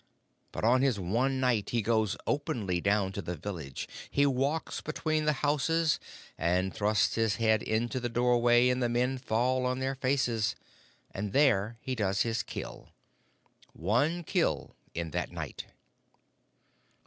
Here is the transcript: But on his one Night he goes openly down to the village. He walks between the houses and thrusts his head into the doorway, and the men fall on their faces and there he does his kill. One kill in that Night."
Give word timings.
But 0.51 0.63
on 0.63 0.81
his 0.81 0.99
one 0.99 1.39
Night 1.39 1.69
he 1.69 1.83
goes 1.83 2.17
openly 2.25 2.81
down 2.81 3.11
to 3.11 3.21
the 3.21 3.35
village. 3.35 3.87
He 4.09 4.25
walks 4.25 4.81
between 4.81 5.25
the 5.25 5.31
houses 5.45 5.99
and 6.39 6.73
thrusts 6.73 7.13
his 7.13 7.35
head 7.35 7.61
into 7.61 7.99
the 7.99 8.09
doorway, 8.09 8.69
and 8.69 8.81
the 8.81 8.89
men 8.89 9.19
fall 9.19 9.63
on 9.67 9.77
their 9.77 9.93
faces 9.93 10.55
and 11.11 11.33
there 11.33 11.77
he 11.81 11.93
does 11.93 12.23
his 12.23 12.41
kill. 12.41 12.89
One 13.73 14.23
kill 14.23 14.75
in 14.95 15.11
that 15.11 15.31
Night." 15.31 15.65